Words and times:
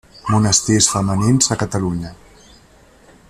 Monestirs 0.29 0.87
femenins 0.93 1.51
a 1.55 1.59
Catalunya. 1.65 2.15